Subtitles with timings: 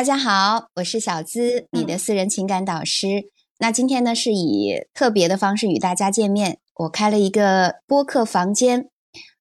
[0.00, 3.24] 大家好，我是小资，你的私人情感导师。
[3.58, 6.58] 那今天呢，是以特别的方式与大家见面。
[6.74, 8.88] 我开了一个播客房间，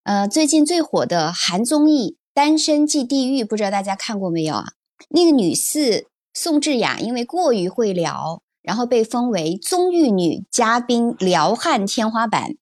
[0.03, 4.65] 呃，最近最火的韩综艺《单身即地狱》，不知道大家看过没有啊？
[5.11, 12.55] 那个女四宋智雅，因为过于会聊，然后被封为综艺女嘉宾撩汉天花板，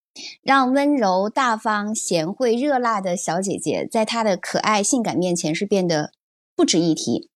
[0.43, 6.11] 让温柔大方、贤惠热辣的小姐姐，在她的可爱性感面前是变得
[6.55, 7.31] 不值一提。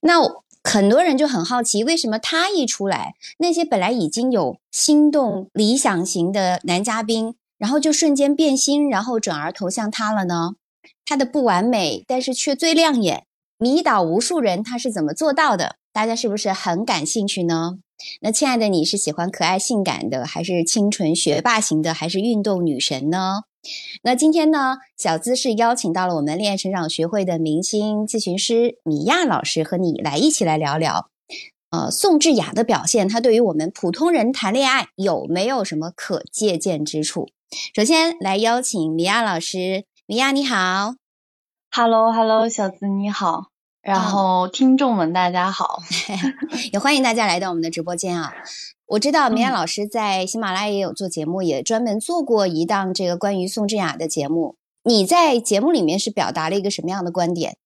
[0.00, 0.20] 那
[0.64, 10.52] 很多人就很好奇，为什么他一出来，那些本来已经有心动理想型的男嘉宾，然后就瞬间变心，然后转而投向他了呢？
[11.04, 13.24] 他的不完美，但是却最亮眼。
[13.58, 15.76] 迷倒无数人，他是怎么做到的？
[15.92, 17.78] 大家是不是很感兴趣呢？
[18.20, 23.42] 那亲爱的，你是喜欢可爱性感的，还是清纯学霸型的，还是运动女神呢？
[24.02, 31.08] 那今天呢，小资是邀请到了我们恋爱成长学会的明星咨询师米娅老师和你来一起来聊聊，
[31.70, 37.28] 呃，宋智雅的表现，她对于我们普通人谈恋爱有没有什么可借鉴之处？
[37.74, 40.94] 首先来邀请米娅老师，米娅你好
[41.70, 43.51] ，Hello Hello，小资你好。
[43.82, 45.82] 然后，听众们，大家好，
[46.72, 48.32] 也欢迎大家来到我们的直播间啊！
[48.86, 54.54] 我知道明艳老师在喜马拉雅也有做节目，也专门做过一档这个关于宋智雅的节目。
[54.84, 57.56] 你在节目里面是表达了一个什么样的观点？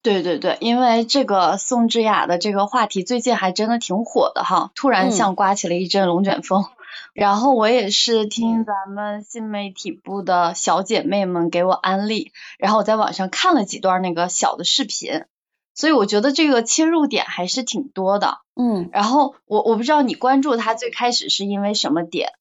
[0.00, 6.66] 对对对，因为这个宋智雅的这个话题最近还真的挺火的哈，突然像刮起了一阵龙卷风。
[7.14, 15.24] 然后我也是听咱们新媒体部的小姐妹们给我安利，然后我在网上看了几段那个小的视频。
[15.78, 22.32] 所以我觉得这个切入点还是挺多的，嗯，然后我我不知道你关注他最开始是因为什么点，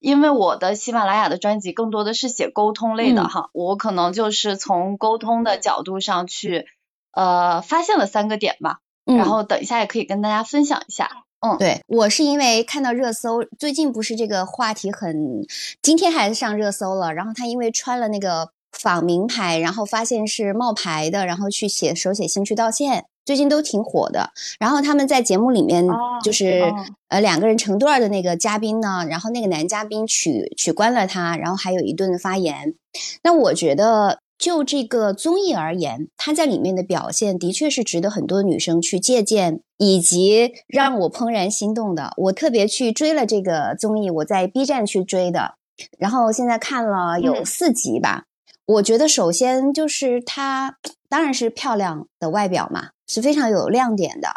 [0.00, 6.64] 因为我的喜马拉雅的专辑更多的是写沟通类的哈，我可能就是从沟通的角度上去
[7.12, 15.46] 呃发现了三个点吧，然后等一下也可以跟大家分享一下，嗯，对我是因为看到热搜，最近不是这个话题很，
[15.82, 18.55] 今天还是上热搜了，然后他因为穿了那个。
[18.80, 24.30] 仿名牌，然后发现是冒牌的，然后去写手写信去道歉，最近都挺火的。
[24.58, 25.86] 然后他们在节目里面
[26.22, 26.72] 就是
[27.08, 32.74] 呃两个人成对儿的那个嘉宾呢，然后那个男嘉宾取取关了他，然后还有一顿的发言。
[33.22, 42.12] 那我觉得就这个综艺而言，他在里面的表现的确是值得很多女生去借鉴，以及让我怦然心动的。
[42.16, 45.54] 我特别去追了这个综艺，我在 B 站去追的，
[45.98, 48.24] 然后现在看了有四集吧。
[48.66, 50.76] 我觉得首先就是她，
[51.08, 54.28] 当然是漂亮的外表嘛，是非常有亮点的。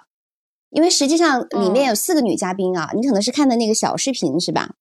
[0.70, 4.76] 因为实际上里面有四个女嘉宾啊，你可能是看的那个小视频是吧？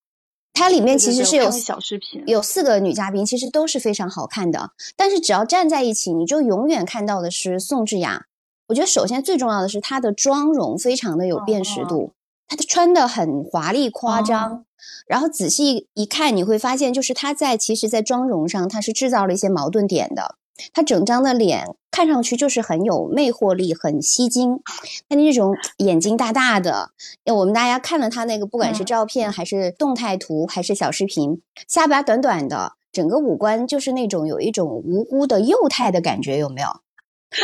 [0.53, 4.72] 它里面其实是有小视频，有四个女嘉宾，其实都是非常好看的。
[4.97, 8.26] 但是只要站在一起，你就永远看到的是宋智雅。
[8.66, 12.12] 我觉得首先最重要的是她的妆容非常的有辨识度，
[12.47, 14.66] 她的穿的很华丽夸张。
[15.06, 20.37] 然后仔细一看，你会发现，就是她在其实，在妆容上，她是制造了一些矛盾点的。
[20.72, 24.61] 她整张的脸看上去就是很有魅惑力，很吸睛。
[25.09, 26.91] 她那种眼睛大大的，
[27.27, 36.69] 我们大家看了她那个，不管是照片还是动态图还是小视频，下巴短短的，整个五官就是那种有一种无辜的幼态的感觉，有没有？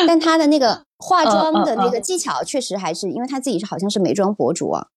[0.09, 4.89] 但她的那个化妆的那个技巧，确实还是因为她自己是好像是美妆博主啊。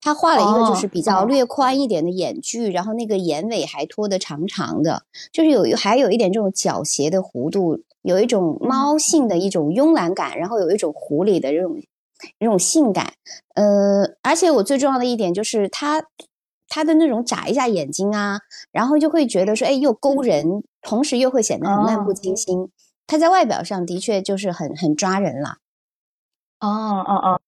[0.00, 11.76] 他画了一个就是比较略宽一点的眼距，然后那个眼尾还拖得长长的，就是有还有一点这种狡黠的弧度，有一种猫性的一种慵懒感，然后有一种狐狸的这种
[12.38, 13.12] 这种性感。
[13.54, 16.02] 呃，而且我最重要的一点就是他
[16.68, 18.40] 他的那种眨一下眼睛啊，
[18.72, 22.70] 然后就会觉得说，哎，又勾人，同时又会显得很漫不经心。
[23.06, 25.58] 他在外表上的确就是很很抓人了。
[26.60, 26.68] 哦
[27.06, 27.40] 哦哦。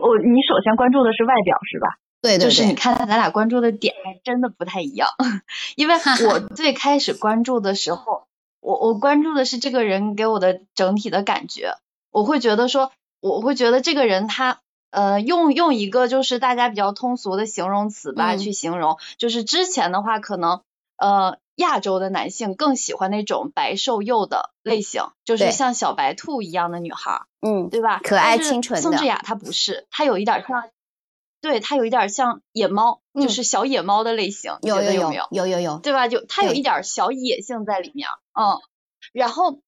[0.00, 1.98] 我你首先关注的是外表是吧？
[2.20, 5.08] 对对，就是你看咱俩关注的点还真的不太一样，
[5.76, 5.94] 因为
[6.28, 8.24] 我最开始关注的时候，
[8.60, 11.74] 我我关注的是这个人给我的整体的感觉，
[12.10, 14.60] 我会觉得说，我会觉得这个人他
[14.90, 20.60] 呃用用一个就是大家比较通俗的形容词吧去形容，就是之前的话可能
[20.96, 21.38] 呃。
[21.62, 28.00] 亚洲的男性更喜欢那种白瘦幼的类型，就是像小白兔一样的女孩，嗯，对吧？
[28.04, 28.82] 可爱清纯的。
[28.82, 30.68] 宋智雅她不是，她有一点像，
[31.40, 36.08] 对她有一点像野猫，就是小野猫的类型，有有有有有有，对吧？
[36.08, 38.08] 就她有一点小野性在里面，
[38.38, 38.60] 嗯。
[39.12, 39.60] 然后，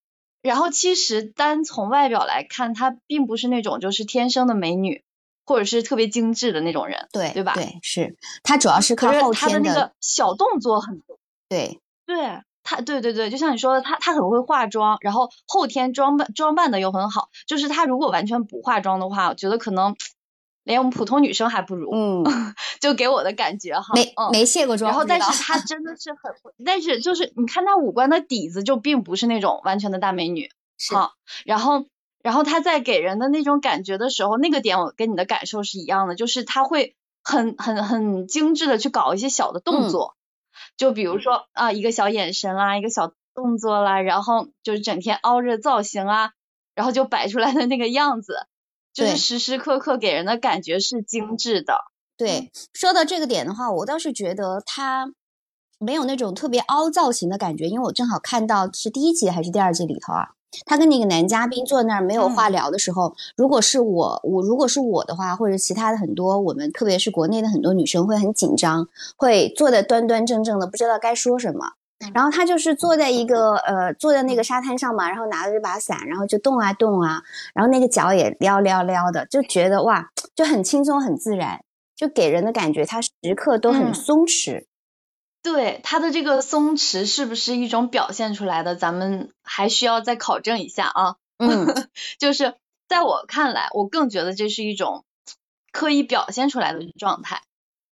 [0.43, 5.03] 然后其实单从外表来看，她并不是那种就是天生的美女，
[5.45, 7.55] 或者是特别精致的那种人，对对吧？
[7.55, 9.35] 对，是她主要是靠后天的。
[9.35, 11.19] 她的那个小动作很多。
[11.49, 17.29] 对对，他对对对，就像你说的，他他很会化妆，然后后天装扮装扮的又很好。
[17.47, 19.97] 就是他如果完全不化妆的话，我觉得可能
[20.65, 21.91] 连我们普通女生还不如。
[21.95, 22.25] 嗯，
[22.81, 24.91] 就给我的感觉哈，没没卸过妆。
[24.91, 26.33] 然后，但是他真的是很，
[26.65, 30.51] 但是就是你看他五官的底子就并不是那种完全的大美女。
[30.91, 31.13] 好，
[31.45, 31.87] 然后
[32.23, 40.17] 然后他在给人的那种感觉的时候，那个点我跟你的感受是一样的，就是他会很很很精致的去搞一些小的动作。
[40.77, 46.33] 就比如说啊，一个小眼神啦，一个小动作啦，然后就是整天凹着造型啊，
[46.75, 48.47] 然后就摆出来的那个样子，
[48.93, 51.75] 就是时时刻刻给人的感觉是精致的。
[52.17, 55.13] 对，说到这个点的话，我倒是觉得他
[55.79, 60.34] 没有那种特别凹造型的感觉，因为我正好看到是第一集还是第二集里头啊。
[60.67, 68.87] 他跟那个男嘉宾坐那儿没有话聊的时候，如果是我，我如果是我的话，或者其他的很多我们，特别是国内的很多女生会很紧张，
[69.17, 71.73] 会坐的端端正正的，不知道该说什么。
[72.13, 77.23] 然后他就是坐在一个呃，坐在那个沙滩上嘛，然后拿着这把伞，然后就动啊动啊，
[77.55, 81.61] 然后那个脚也撩撩撩的，就觉得哇，就很轻松很自然，
[81.97, 84.65] 就给人的感觉他时刻都很松弛。
[85.45, 88.75] 对他的这个松弛是不是一种表现出来的？
[88.75, 91.17] 咱们还需要再考证一下啊。
[91.37, 91.67] 嗯，
[92.19, 92.55] 就是
[92.89, 95.05] 在我看来，我更觉得这是一种
[95.71, 97.43] 刻意表现出来的状态，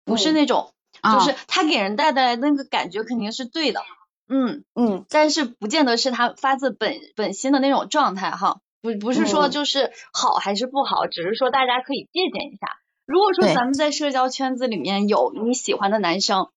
[0.05, 3.81] 不是那种，就是他给人带来的那个感觉肯定是对的。
[4.27, 8.59] 嗯嗯，但是不见得是他发自本本心的那种状态哈。
[8.81, 12.77] 不不是说就是好还是不好，只是说大家可以借鉴一下。
[13.07, 16.49] 如果说咱们在社交圈子里面有你喜欢的男生。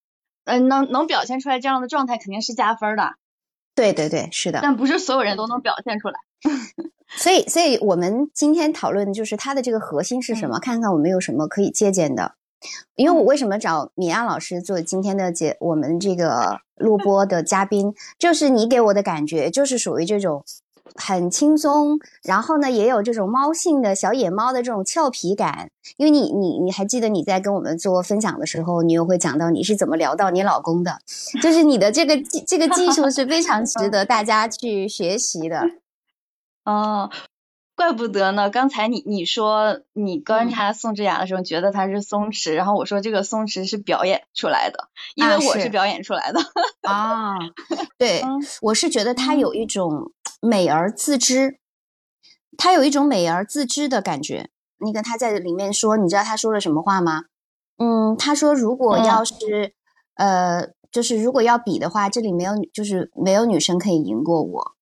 [0.44, 3.14] 嗯，能能表现出来这样的状态肯定是加分的，
[3.74, 4.60] 对对对，是的。
[4.62, 6.14] 但不是所有人都能表现出来，
[7.16, 10.58] 所以所以我们今天讨论的就是它的这个核心是什么？
[10.58, 12.34] 看看我们有什么可以借鉴的。
[12.94, 20.44] 因为我为什么找米娅老师做今天的节我们这个录播的嘉宾，就是你给我的感觉就是属于这种。
[20.94, 25.70] 很轻松，然后呢，也有这种猫性的小野猫的这种俏皮感。
[25.96, 30.98] 因为你，你，你还记得你在跟我们做分享的时候，你又会讲到你是怎么聊到你老公的，
[31.42, 35.62] 就是你的这个技这个技术是非常 值得大家去学习的。
[36.64, 37.10] 哦。
[37.74, 38.50] 怪不得呢！
[38.50, 46.40] 刚才你你说你观察宋智雅的时候，觉得她是松弛，然后我说这个松弛是表演出来的，因为我是表演出来的。
[46.82, 47.32] 啊，
[47.96, 48.22] 对，
[48.60, 50.12] 我是觉得她有一种
[50.42, 51.58] 美而自知，
[52.58, 54.50] 他有一种美而自知的感觉。
[54.78, 57.26] 那个他在里面说，你知道他说了什么话吗？
[57.78, 59.72] 嗯，他说如果要是
[60.16, 64.72] 呃，就是如果要比的话，这里没有就是没有女生可以赢过我，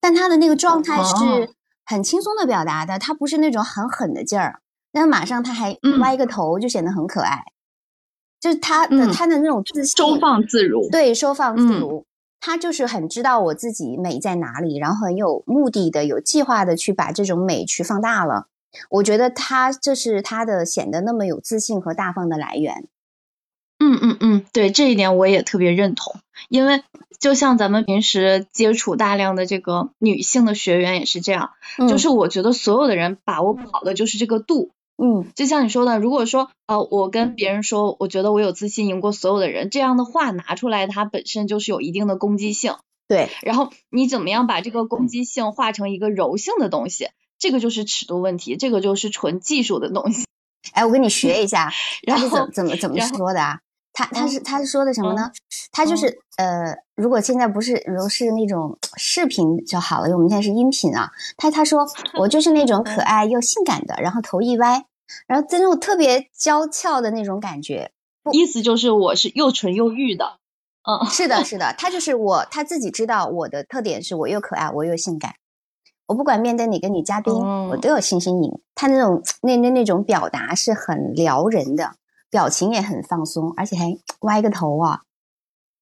[0.00, 1.54] 但他的那个状态是。
[1.84, 4.62] 很轻松的表达的，他不是那种很狠的劲儿，
[4.92, 7.42] 但马上他还歪个头，就显得很可爱。
[8.40, 12.06] 就是他的他的那种自信，收放自如，对，收放自如。
[12.42, 18.48] 他就是很知道我自己美在哪里，然后很有目的的、有计划的去把这种美去放大了。
[18.90, 22.88] 我觉得他这是他的显得那么有自信和大方的来源。
[23.78, 26.16] 嗯嗯嗯，对这一点我也特别认同，
[26.50, 26.82] 因为。
[27.20, 31.50] 就像咱们平时接触大量的这个女性的学员也是这样，
[31.88, 42.74] 就是我觉得所有的人把握不好的就是这个度，嗯，就像你说的，如果说呃我跟别人说，我觉得我有自信赢过所有的人，这样的话拿出来，它本身就是有一定的攻击性，
[43.08, 47.08] 对，然后你怎么样把这个攻击性化成一个柔性的东西，
[47.38, 50.24] 这个就是尺度问题，这个就是纯技术的东西。
[50.72, 51.72] 哎，我跟你学一下，
[52.06, 53.60] 然后怎怎么怎么说的啊？
[53.92, 55.30] 他他是他是说的什么呢？
[55.70, 61.10] 他就是呃，如果现在不是如是那种视频就好了，因为我们现在是音频啊。
[61.36, 61.86] 他他说
[62.18, 64.84] 我就是那种可爱又性感的，然后头一歪，
[65.26, 67.90] 然后那种特别娇俏的那种感觉。
[68.32, 70.38] 意思就是我是又纯又欲的。
[70.88, 75.34] 嗯，是的，是的，他就是我，他自己知道我的特点是我又可爱我又性感。
[76.06, 77.32] 我不管面对哪个女嘉宾，
[77.68, 78.60] 我都有信心赢。
[78.74, 81.92] 他那种 那那那种表达是很撩人的。
[82.32, 85.02] 表情也很放松，而且还 歪个头啊！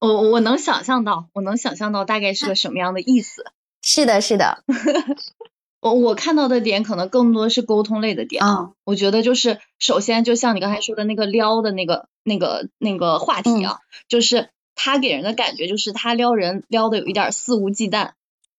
[0.00, 3.44] 我我能想象到，我能想象到大概是个什么样的意思。
[3.80, 4.64] 是的，是的。
[5.80, 8.72] 我我看到的点可能更多是沟通类的点啊。
[8.82, 13.78] 我觉得就是首先就像你刚才说的那个撩的那个那个那个话题啊，
[14.08, 18.10] 就是他给人的感觉就是他撩人撩的有一点肆无忌惮，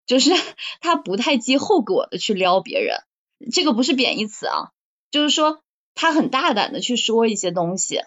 [0.06, 0.32] 就是
[0.80, 3.02] 他不太计后果的去撩别人。
[3.52, 4.70] 这个不是贬义词啊，
[5.12, 5.62] 就是说。
[5.96, 8.02] 他很大胆的去说一些东西，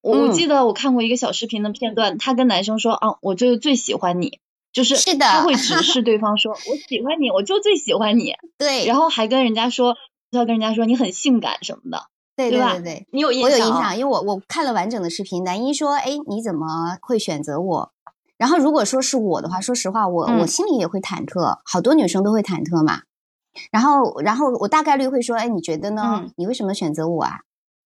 [0.00, 4.40] 我我记得我看过一个小视频的片段，他跟男生说啊，我就最喜欢你，
[4.72, 9.96] 就是是的，他会直视对方说，我喜欢你，我就最喜欢你，对，然后还跟人家说，
[10.30, 12.04] 要跟人家说你很性感什么的，
[12.36, 13.50] 对对对对，你有印象？
[13.50, 17.92] 我有印象，因为我我看了完整的视频，男一说，哎，你怎么会选择我？
[18.38, 23.02] 然后如果说是我的话，说实话，我、嗯我心里也会忐忑，好多女生都会忐忑嘛。
[23.70, 26.20] 然后，然后我大概率会说，哎，你觉得呢？
[26.22, 27.40] 嗯你为什么选择我啊？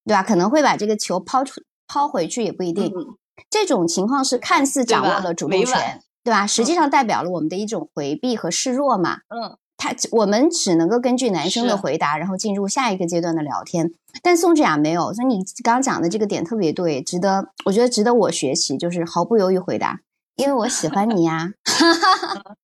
[0.05, 0.23] 对吧？
[0.23, 2.87] 可能会把这个球抛出抛回去，也不一定。
[2.87, 3.17] 嗯
[3.51, 6.47] 这种情况是看似掌握了主动权，对吧？
[6.47, 9.17] 实际上代表了我们的一种回避和示弱嘛。
[9.29, 13.91] 嗯他我们只能够根据男生的回答，然后进入下一个阶段的聊天。
[14.23, 19.99] 但宋智雅没有，所以你刚刚讲的这个点特别对，值得我觉得值得我学习，就是毫不犹豫回答，
[20.37, 21.51] 因为我喜欢你呀。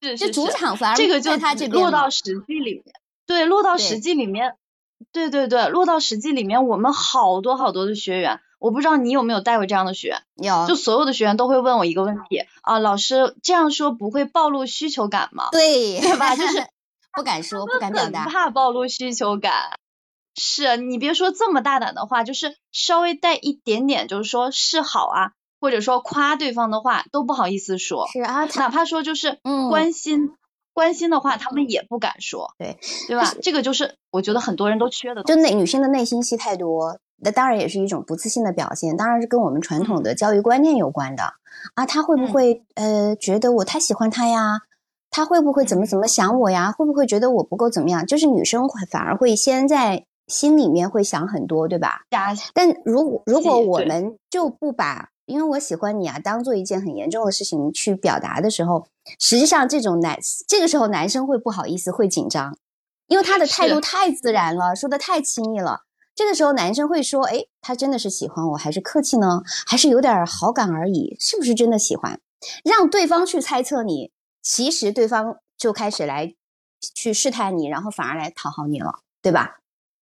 [0.00, 2.94] 是就是主是场反而这个就在他这边落到实际里面，
[3.26, 4.56] 对，落到实际里面，
[5.12, 15.48] 对对对，落到实际里面，我们好多好多的学员，我不知道你有没有带过这样的学员，有就所有的学员都会问我一个问题啊，老师这样说不会暴露需求感吗？
[15.52, 16.66] 对对吧就是
[17.14, 18.24] 不敢说，不敢表很达。
[18.26, 19.78] 怕暴露需求感。
[20.40, 28.06] 是你别说这么大胆的话，就是稍微带一点点，就是说示好啊，或者说夸对方的话，都不好意思说。
[28.12, 30.30] 是啊，他哪怕说就是嗯关心、
[30.72, 33.34] 关心的话，他们也不敢说，对对吧？
[33.42, 35.40] 这个就是我觉得很多人都缺的就西。
[35.40, 41.34] 内女性的内心戏太多，那当然也是一种不自信的表现，当然是跟我们传统的教育观念有关的、
[41.74, 41.86] 啊。
[41.86, 44.60] 他会不嗯会、呃觉得我太喜欢他呀？
[45.10, 46.70] 他会不会怎么怎么想我呀？
[46.70, 48.06] 会不会觉得我不够怎么样？
[48.06, 52.02] 就是女生会反而会先在心里面会想很多，对吧？
[52.52, 60.18] 但如果如果我们就不把因为我喜欢你啊当做一件很严重的事情去表达的时候，实际上这种男
[60.48, 62.56] 这个时候男生会不好意思，会紧张，
[63.06, 65.82] 因为他的态度太自然了，说的太轻易了。
[66.14, 69.42] 这个时候男生会说：“哎，他真的是喜欢我，还是客气呢？
[69.66, 71.16] 还是有点好感而已？
[71.20, 72.20] 是不是真的喜欢？”
[72.64, 74.10] 让对方去猜测你，
[74.42, 76.34] 其实对方就开始来
[76.94, 79.58] 去试探你，然后反而来讨好你了，对吧？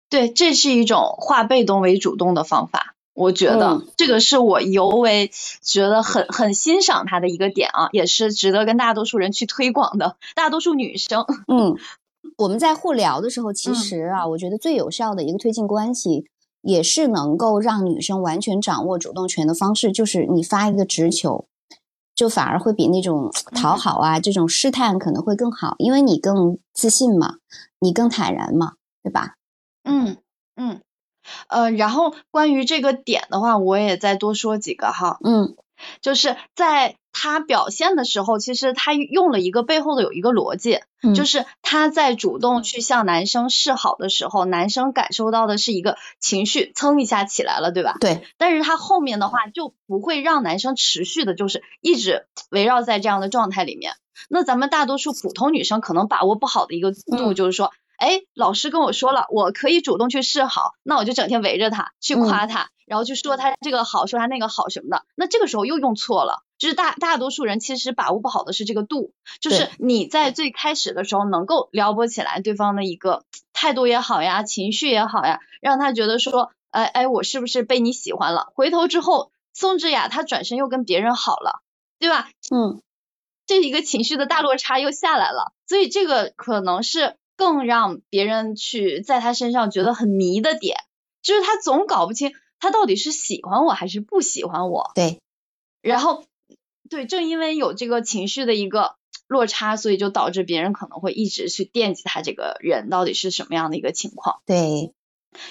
[0.08, 2.94] 对，这是一种化被动为主动的方法。
[3.16, 5.30] 我觉得、嗯这个是我尤为
[5.62, 10.16] 觉得很很欣赏他的一个点啊，也是值得跟大多数人去推广的。
[10.34, 11.76] 大多数女生， 嗯，
[12.36, 16.26] 我们在互聊的时候，其嗯实啊，我觉得最有效的一个推进关系，
[16.60, 21.46] 也是能够让女生完全掌握主动权的方式，就是你发一个直球，
[22.14, 27.36] 就反而会比那种讨嗯好啊、这种试探可能会更好，因为你更自信嘛，
[27.80, 29.36] 你更坦然嘛，对吧？
[29.84, 30.18] 嗯
[30.56, 30.80] 嗯，
[31.48, 35.18] 呃，然后关于这个点的话，我也再多说几个哈。
[35.24, 35.56] 嗯
[36.00, 47.96] 就是在他表现的时候，其实他用了一个背后的有一个逻辑，嗯就是他在主动去向男生示好的时候，男生感受到的是一个情绪蹭一下起来了，对吧？
[48.00, 53.92] 对，但是他后面的话就不会让男生持续的，就是一直围绕在这样的状态里面。
[54.30, 65.04] 那咱们大多数普通女生可能把握不好的一个度，嗯就是说，哎，老师跟我说了，我可以主动去示好，那我就整天围着他去夸他，然后去说他这个好，说他那个好什么的。
[65.14, 78.52] 那这个时候又用错了，就是大大多数人其实把握不好的是这个度，就是你在最开始的时候能够撩拨起来对方的一个态度也好呀，情绪也好呀，让他觉得说，哎哎，我是不是被你喜欢了？
[78.54, 81.62] 回头之后，宋智雅她转身又跟别人好了，
[81.98, 82.28] 对吧？
[82.54, 82.82] 嗯
[83.46, 90.78] 这一个情绪的大落差又下来了，所以这个可能是更让别人去在他身上觉得很迷的点，
[91.22, 94.90] 就是他总搞不清他到底是喜欢我还是不喜欢我。
[94.94, 95.20] 对，
[95.82, 96.24] 然后，
[96.88, 98.96] 对，正因为有这个情绪的一个
[99.28, 104.94] 落差，所以就导致别人可能会一直去惦记他这个人到底是什么样的一个情况，对，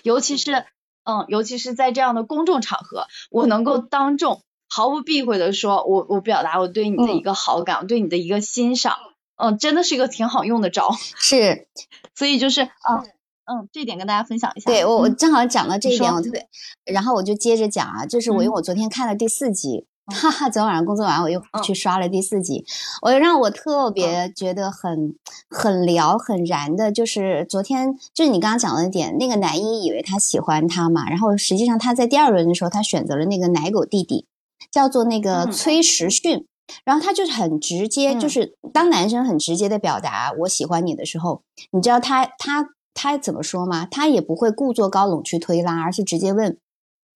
[0.02, 0.66] 尤其是，
[1.04, 8.98] 嗯，尤其是在这样的公众场合，我能够当众毫不避讳的说，我我表达我对你的一个好感，我对你的一个欣赏，
[9.38, 11.68] 嗯，真的是一个挺好用的招， 是
[12.16, 13.04] 所以就是，啊，
[13.46, 14.66] 嗯，这一点跟大家分享一下。
[14.72, 16.48] 对我我嗯正好讲到这一点，说我特别，
[16.86, 22.64] 然后我就接着讲啊，就是我因为嗯我昨天看了第四集，哈哈，昨天晚上工作完我又嗯去刷了第四集，
[23.02, 25.16] 我让我特别觉得很
[25.50, 34.28] 很聊很燃的，就是昨天就是你刚刚讲的那点，那个男一以为他喜欢他嘛，然后实际上他在第二轮的时候，他选择了那个奶狗弟弟，
[34.72, 36.48] 叫做那个嗯崔时训。
[36.84, 43.86] 然后他就是很直接，就嗯是当男生很直接的表达我喜欢你的时候，你知道他他他怎么说吗？
[43.86, 46.58] 他也不会故作高冷去推拉，而是直接问：“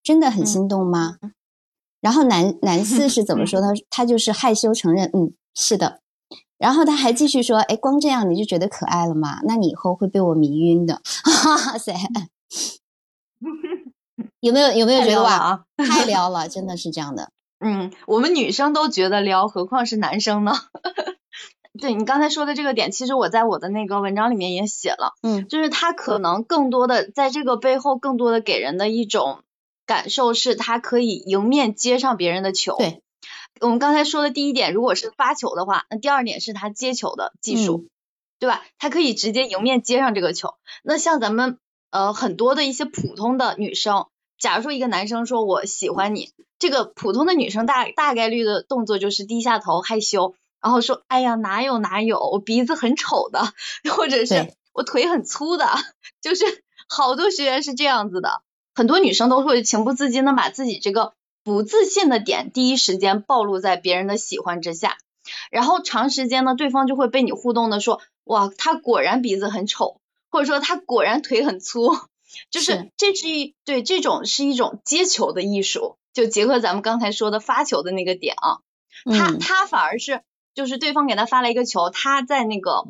[0.03, 1.17] 真的很嗯心动吗？”
[2.01, 3.59] 然后男男四是 怎么说？
[3.61, 5.99] 他他就是害羞承认，嗯，是的。
[6.57, 9.39] 然后他还继续说：“哎，光这样你就觉得可爱了吗？
[9.43, 11.01] 那你以后会被我迷晕的。
[11.45, 11.93] ”哇塞，
[14.41, 15.63] 有没有有没有觉得哇，啊？
[15.77, 17.31] 太撩了，真的是这样的。
[17.59, 20.53] 嗯，我们女生都觉得撩，何况是男生呢？
[21.79, 29.43] 对你刚才说的这个点，其实我在我的那个文章里面也写了，嗯就是他可能更多的在这个背后，更多的给人的一种
[29.85, 32.75] 感受是，他可以迎面接上别人的球。
[32.77, 33.01] 对，
[33.61, 37.87] 我们刚才说的第一点，如果是发球的话，那第二点是他接球的技术，
[38.39, 38.63] 对吧？
[38.77, 40.55] 他可以直接迎面接上这个球。
[40.83, 41.59] 那像咱们
[41.91, 53.53] 呃很多的一些普通的女生，假如说一个男生说我喜欢你，这个普通的女生大大概率的动作就是低下头害羞，然后说哎呀哪有哪有，我鼻子很丑的，
[53.95, 55.67] 或者是我腿很粗的，
[56.21, 56.45] 就是
[56.87, 58.43] 好多学员是这样子的，
[58.75, 61.13] 很多女生都会情不自禁的把自己这个。
[61.41, 64.97] 不自信的点，第一时间暴露在别人的喜欢之下，
[65.49, 69.99] 然后长时间呢，对方就会被你互动的说，哇，他果然鼻子很丑，
[70.29, 71.97] 或者说他果然腿很粗，
[72.51, 78.59] 就是这是一对这种是一种接球的艺术，就结合咱们刚才说的发球的那个点啊，
[79.17, 80.21] 他他反而是
[80.53, 82.87] 就是对方给他发了一个球，他在那个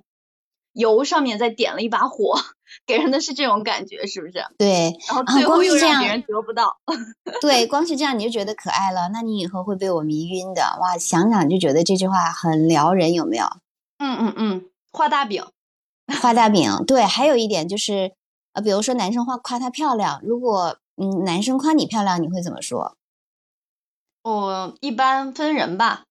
[0.74, 2.40] 油上面再点了一把火。
[2.86, 4.46] 给人的是这种感觉，是不是？
[4.60, 6.78] 对，然后最后又让别人得不到。
[7.42, 10.62] 对，光是这样你就觉得可爱了，那你以后会被我迷晕的。
[10.80, 13.46] 哇，想想就觉得这句话很撩人，有没有？
[13.98, 15.44] 嗯嗯嗯，画大饼，
[16.22, 16.84] 画大饼。
[16.86, 18.12] 对，还有一点就是，
[18.54, 22.96] 呃，比如说男生夸夸她漂亮，如果嗯男生夸你漂亮，你会怎么说？
[24.22, 26.04] 我一般分人吧，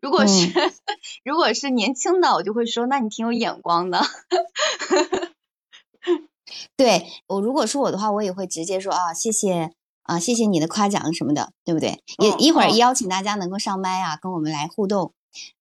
[0.00, 0.52] 如果是
[1.24, 4.02] 如果是年轻的，我就会说，那你挺有眼光的。
[6.76, 12.02] 对我如果是我的话，我也会直接说啊，谢谢啊，谢谢你的夸奖什么的，对不对？
[12.18, 15.12] 也一会儿邀请大家能够上麦啊，跟我们来互动。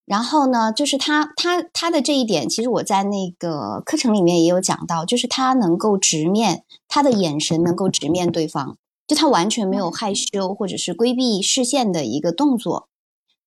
[0.06, 12.88] 然后呢，就是他他他的这一点，其实我在那个课程里面也有讲到，就是他能够直面，他的眼神能够直面对方，就他完全没有害羞或者是规避视线的一个动作。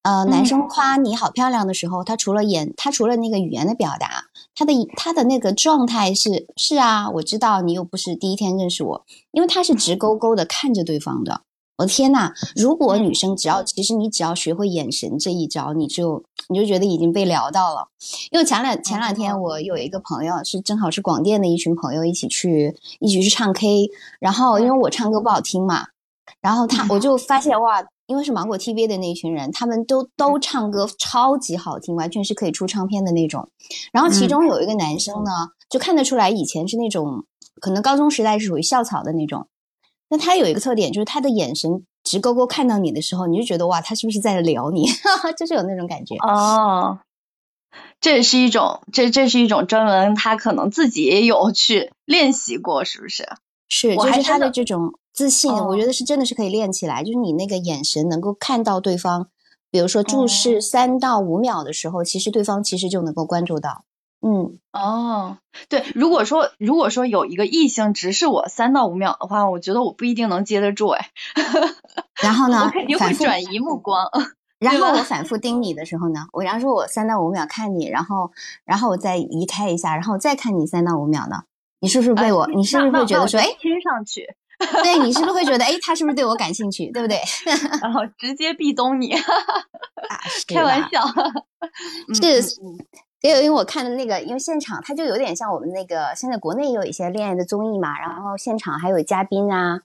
[0.02, 11.42] 呃，男生夸你好漂亮的时候，他除了眼，他除了那个语言的表达，他的他的那个状态是是啊，我知道你又不是第一天认识我，因为他是直勾勾的看着对方的。
[11.80, 17.88] 我的天呐，如果女生只要其实你只要学会眼神这一招，你就你就觉得已经被聊到了。
[18.30, 25.86] 因为前两前两天我有一个朋友是正好是广电的一群朋友一起去一起去唱 K，然后因为我唱歌不好听嘛，
[26.42, 27.82] 然后他我就发现哇。
[28.06, 33.48] 因为是芒果 TV 的那一群人，他们都都唱歌超级好听，完全是可以出唱片的那种。
[33.92, 35.30] 然后其中有一个男生呢，
[35.70, 37.24] 就看得出来以前是那种
[37.60, 39.46] 可能高中时代是属于校草的那种。
[40.10, 44.86] 那他有一个特点，就是他的眼神直勾勾看到你的时候，你就觉得哇，他是不是在撩你？
[45.38, 46.16] 就是有那种感觉。
[46.16, 46.98] 哦，
[48.00, 53.26] 这是一种，这这是一种专门他可能自己也有去练习过，是不是？
[53.68, 54.92] 是，就是他的这种。
[55.12, 57.02] 自信，我觉得是真的是可以练起来。
[57.02, 59.28] 就是你那个眼神能够看到对方，
[59.68, 63.84] 比如说注视三到五秒的时候，其实对方其实就能够关注到。
[64.22, 71.10] 嗯，哦，对，如果说如果说有一个异性直视我三到五秒的话，我觉得我不一定能接得住哎。
[72.22, 72.64] 然后呢？
[72.64, 74.06] 我肯定会转移目光。
[74.60, 78.30] 然后我反复盯你的时候呢，我然后说我三到五秒看你，然后
[78.66, 81.44] 然后我再移开一下，然后再看你三到五秒呢，
[81.80, 82.46] 你是不是被我？
[82.48, 84.26] 你是不是会觉得说，哎，亲上去？
[84.82, 87.18] 对你是不是会觉得，哎，他是不是对我感兴趣，对不对？
[87.80, 89.14] 然后直接壁咚你，
[90.46, 91.00] 开玩笑，
[92.12, 92.42] 是，
[93.22, 99.82] 因为因为我看的那个，因为现场它就有点像我们那个，现在国内也有一些恋爱的综艺嘛，然后现场还有嘉宾啊。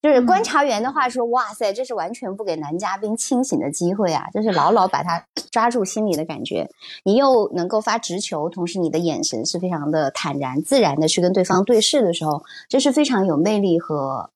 [0.00, 4.30] 就是观察员的话说，哇塞，这是完全不给男嘉宾清醒的机会啊！
[4.32, 6.70] 就是牢牢把他 抓住心里的感觉，
[7.02, 14.30] 你又能够发直球，同时你的眼神是非常的坦然自然的去跟对方对视的时候，这是非常有魅力和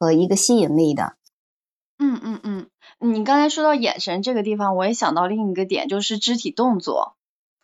[0.00, 1.14] 和一个吸引力的。
[2.00, 2.66] 嗯嗯嗯，
[2.98, 7.13] 你刚才说到眼神这个地方，我也想到另一个点，就是肢体动作。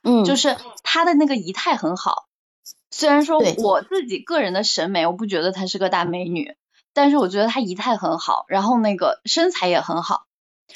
[0.02, 2.26] 嗯，就是他的那个仪态很好，
[2.90, 6.56] 虽然说我自己个人的审美，我不觉得她是个大美女。
[6.92, 10.26] 但是我觉得她仪态很好，然后那个身材也很好，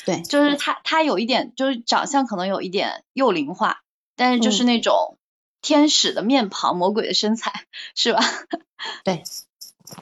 [0.04, 3.80] 对，就是她她有一点就是长相可能有一点幼龄化，
[4.14, 5.18] 但是就是那种
[5.60, 7.64] 天使的面庞，魔鬼的身材，
[7.96, 8.22] 是吧？
[9.02, 9.24] 对，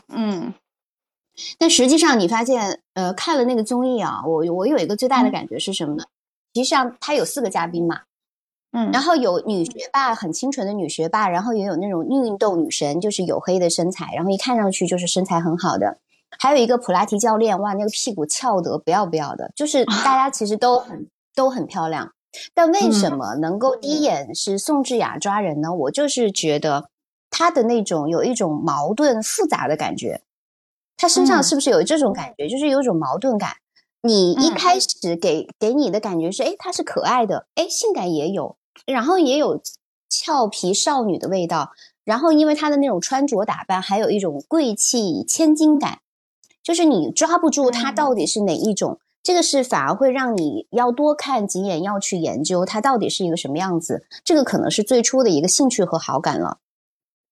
[0.09, 0.53] 嗯。
[1.57, 6.05] 但实际上你发现，呃，看了那个综艺啊，我我有一个最大的感觉是什么呢？
[6.53, 8.03] 实际上他有四个嘉宾嘛。
[8.73, 15.99] 嗯，然后有女学霸，很清纯的女学霸，然后也有那种运动女神，就是黝黑的身材，然后一看上去就是身材很好的。
[16.39, 22.11] 还有一个普拉提教练，哇，那个屁股翘得不要不要的，就是大家其实都很都很漂亮。
[22.55, 25.71] 但为什么能够第一眼是宋智雅抓人呢？
[25.75, 26.89] 我就是觉得
[27.31, 30.23] 她的那种有一种矛盾复杂的感觉，
[30.97, 32.49] 她身上是不是有这种感觉？
[32.49, 33.51] 就是有一种矛盾感。
[34.01, 38.57] 你一开始给给你的感觉是，哎，她是可爱的，哎，性感也有。
[38.87, 39.63] 然后也有
[40.09, 41.73] 俏皮少女的味道，
[42.05, 46.01] 然后因为她的那种穿着打扮，还有一种贵气千金感，
[46.63, 49.01] 就是你抓不住她到底是哪一种。
[49.23, 54.05] 这个是反而会让你要多看几眼，要去研究它到底是一个什么样子。
[54.25, 56.59] 这个可能是最初的一个兴趣和好感了。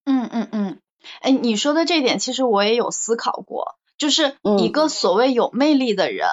[0.05, 0.79] 嗯嗯嗯，
[1.21, 6.29] 哎，你说的这点其实我也有思考过，就是一个所谓有魅力的人，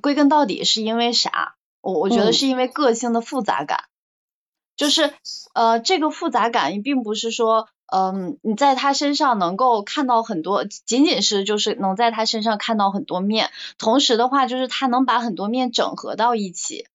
[0.00, 1.56] 归根到底是因为啥？
[1.80, 3.86] 我我觉得是因为个性的复杂感，
[4.76, 5.12] 就是
[5.54, 7.68] 呃，这个复杂感并不是说。
[7.94, 16.86] 嗯，你在他身上能够看到很多，仅仅是就是能在他身上看到很多面，同时的话就是他能把很多面整合到一起，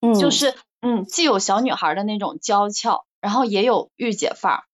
[0.00, 4.64] 嗯，就是嗯，既有小女孩的那种娇俏，然后也有御姐范儿，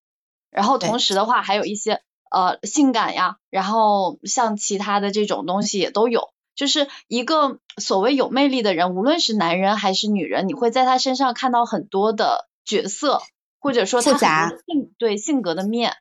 [0.52, 13.20] 然后同时的话还有一些呃性感呀，然后像其他的这种东西也都有，就是一个所谓有魅力的人，无论是男人还是女人，你会在他身上看到很多的角色。
[13.62, 15.92] 或者说他性对性格的面，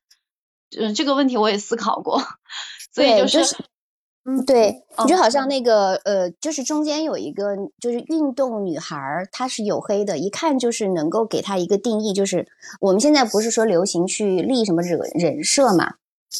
[0.80, 2.22] 嗯，这个问题我也思考过，
[2.95, 3.54] 所以就是，
[4.24, 12.48] 嗯，对，就好像那个呃，就是中间有一个就是运动女孩，她是黝黑的，一看就是能够给她一个定义，就是
[12.80, 15.95] 我们现在不是说流行去立什么人人设嘛，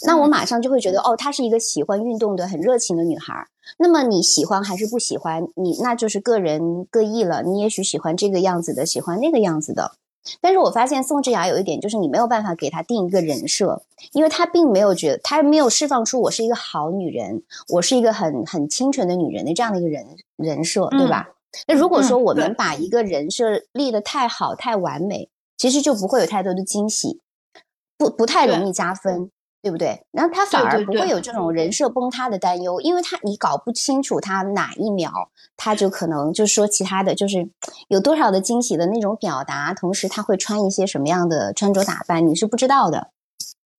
[0.06, 3.48] 那我马上就会觉得哦，她是一个喜欢运动的很热情的女孩。
[3.78, 5.48] 那么你喜欢还是不喜欢？
[5.56, 7.44] 你那就是个人各异了。
[7.44, 9.92] 你也许喜欢这个样子的，喜欢那个样子的。
[10.42, 21.30] 但是我发现宋智雅有一点，就是你没有办法给她定一个人设，因为她并没有觉得，她没有释放出我是一个好女人，我是一个很很清纯的女人的这样的一个人人设，对吧？
[21.68, 27.22] 那如果说我们把一个人设立得太好、太完美，其实就不会有太多的惊喜，
[27.98, 29.32] 不不太容易加分。
[29.62, 30.06] 对不对？
[30.12, 35.12] 然后他反而不会有这种人设崩塌的担忧，因为他你搞不清楚他哪一秒，
[35.58, 37.50] 他就可能就是说其他的就是
[37.90, 43.10] 有多少的惊喜的那种表达，同时他会穿一些什么样的穿着打扮，你是不知道的，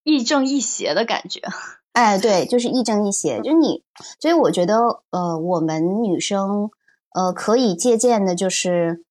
[0.04, 1.40] 亦正亦邪的感觉。
[1.92, 3.82] 哎，对，就是亦正亦邪，就是你。
[4.20, 6.70] 所以我觉得，呃，我们女生，
[7.14, 9.02] 呃，可以借鉴的就是，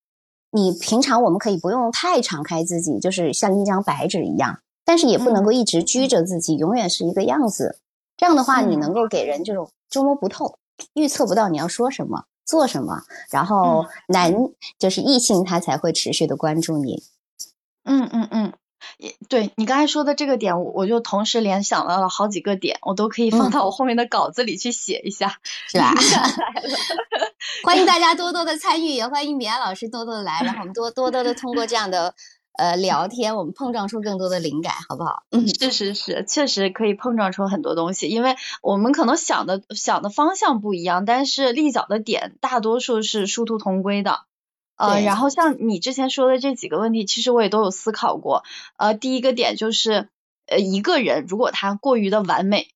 [0.52, 4.60] 你平常我们可以不用太敞开自己，就是像一张白纸一样。
[4.90, 7.78] 但是也不能够一直拘着自己，永远是一个样子。
[8.18, 10.58] 这样的话，你能够给人这种捉摸不透、
[10.94, 14.34] 预测不到你要说什么、做什么，然后男
[14.80, 17.04] 就是异性他才会持续的关注你。
[17.84, 18.54] 嗯嗯嗯，
[18.98, 25.94] 也对你刚才说的这个点，我我就同时联想到了好几个点，我都可以放到我后面的稿子里去写一下，是吧？
[27.64, 32.16] 欢迎大家多多的参与，也欢迎米安老师多多的来，然后我们多多多的通过这样的。
[32.54, 35.24] 呃，聊天我们碰撞出更多的灵感，好不好？
[35.32, 44.22] 嗯，是是是，确实可以碰撞出很多东西，因为我们可能想的想的方向不一样，但是立脚的点大多数是殊途同归的。
[44.76, 48.44] 呃，然后像你之前说的这几个问题，其实我也都有思考过。
[48.78, 50.10] 呃，第一个点就是，
[50.48, 52.70] 呃，一个人如果他过于的完美、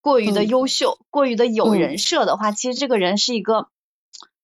[0.00, 3.68] 过于的优秀、过于的有人设的话，其实这个人是一个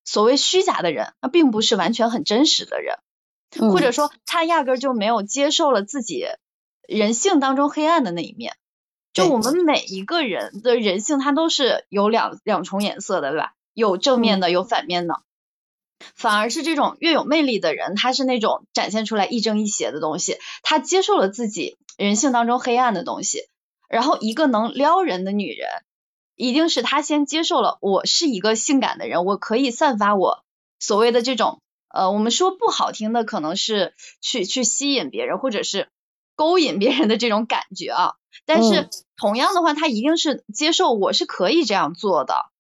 [0.05, 2.99] 所谓虚假的人，那并不是完全很真实的人。
[3.59, 6.25] 或者说，他压根儿就没有接受了自己
[6.87, 8.57] 人性当中黑暗的那一面。
[9.13, 13.55] 就我们每一个人的人性，它都是有两两重颜色的，对吧？
[13.73, 15.23] 有正面的，有反面的。
[16.15, 20.37] 反而是这种越有魅力的人，他是那种展现出来亦正亦邪的东西。
[20.63, 23.49] 他接受了自己人性当中黑暗的东西。
[23.89, 25.69] 然后，一个能撩人的女人，
[26.35, 30.45] 一定是她先接受了我是一个性感的人，我可以散发我
[30.79, 31.63] 所谓的这种。
[31.97, 35.89] 呃，我们说不好听的，可能是去去吸引别人，或者是
[36.35, 38.15] 勾引别人的这种感觉啊。
[38.45, 42.51] 但是同样的话，他一定是接受我是可以这样做的，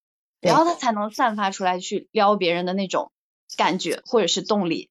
[0.40, 3.12] 然后他才能散发出来去撩别人的那种
[3.56, 4.88] 感觉或者是动力，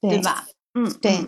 [0.00, 0.46] 对吧？
[0.74, 1.26] 嗯，对。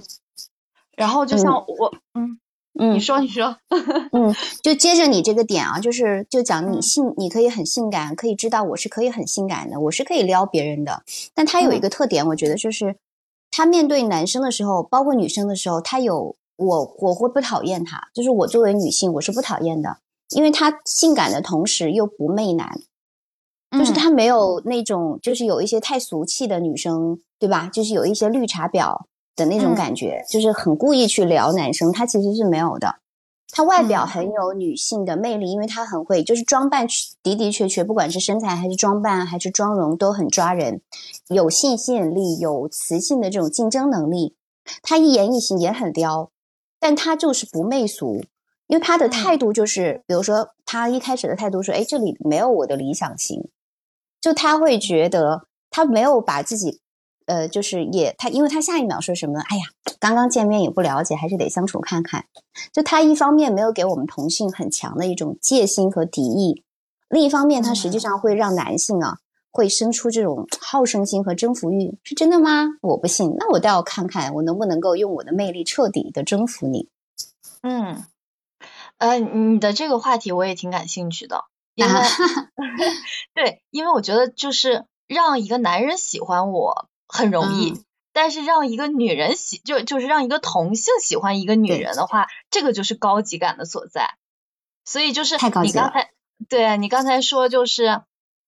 [0.94, 2.38] 然后就像我，嗯。
[2.78, 3.56] 嗯，你说，你说，
[4.12, 11.02] 嗯，就接着你这个点啊，就是就讲你性，你可以很性感，可以知道我是可以很性感的，我是可以撩别人的。
[11.34, 12.96] 但他有一个特点，我觉得就是
[13.50, 19.98] 他面对男生的时候，包括女生的时候，他有我我会不讨厌他，就是我作为女性我是不讨厌的，
[20.30, 22.80] 因为他性感的同时又不媚男，
[23.72, 27.68] 就是他没有那种就是有一些太俗气的女生，对吧？
[27.72, 29.06] 就是有一些绿茶婊。
[29.38, 32.96] 的那种感觉，就是很故意去聊男生，他其实是没有的。
[33.50, 36.86] 他外表很有女性的魅力，因为他很会，就是装扮
[37.22, 40.82] 的的确确，不管是身材还是装扮还是妆容都很抓人，
[41.28, 44.34] 有性吸引力，有磁性的这种竞争能力。
[44.82, 46.30] 他一言一行也很撩，
[46.78, 48.22] 但他就是不媚俗，
[48.66, 53.48] 因为他的态度就是，比如说他一开始的态度说：“哎，这里没有我的理想型。”
[54.20, 56.80] 就他会觉得他没有把自己。
[57.28, 59.38] 呃，就是也他，因为他下一秒说什么？
[59.48, 59.64] 哎呀，
[60.00, 62.24] 刚刚见面也不了解，还是得相处看看。
[62.72, 66.64] 就他一方面没有给我们同性很强的一种戒心和敌意，
[67.08, 69.18] 另一方面他实际上会让男性啊，
[69.52, 72.64] 会生出这种好胜心和征服欲，是真的吗？
[72.80, 76.88] 我不信，那我倒要看看我能不能够用我的魅力彻底的征服你。
[77.62, 78.04] 嗯，
[78.96, 81.92] 呃，你的这个话题我也挺感兴趣的，因为
[83.34, 94.14] 对，因为我觉得就是让一个男人喜欢我很容易，但是让一个女人喜就就是让一个同性喜欢一个女人的话，这个就是高级感的所在。
[94.84, 96.10] 所以就是你刚才
[96.48, 98.02] 对你刚才说就是。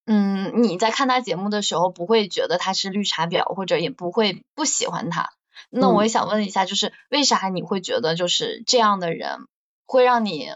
[0.07, 5.29] 嗯，你在看他节目的时候，不会觉得他是绿茶婊，或者也不会不喜欢他。
[5.69, 9.47] 那我也想问一下，就是为啥你会觉得就是这样的人
[9.87, 10.49] 会让你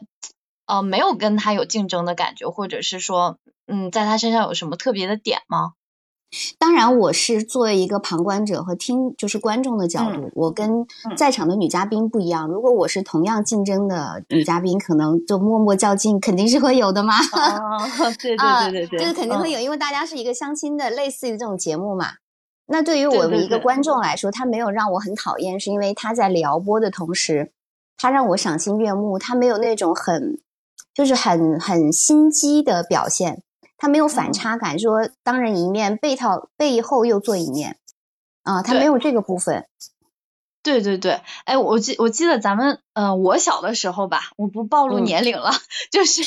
[0.67, 5.75] 呃没有跟他有竞争的感觉，或者是说嗯在他身上有什么特别的点吗？
[6.59, 12.49] 当然，我是作为一个旁观者和听就是观众的角度，我跟在场的女嘉宾不一样。
[12.49, 17.15] 如果我是同样竞争的女嘉宾，可能就默默较劲，肯定是会有的嘛。
[18.21, 22.07] 对 对对对对，这个肯定会有，因为大家是一个相亲的类似于这种节目嘛。
[22.67, 27.53] 那对于我们一个观众来说，他没有让我很讨厌，是因为他在撩拨的同时，
[27.97, 30.41] 他让我赏心悦目，他没有那种很
[30.95, 33.43] 就是很很心机的表现。
[33.77, 37.79] 他没有反差感，说当人一面，背套背后又做一面，
[38.43, 39.67] 啊，他没有这个部分。
[40.63, 45.51] 对对对，哎，我记我记得咱们，呃，我小的时候吧，我不暴露年龄了，
[45.93, 46.23] 就是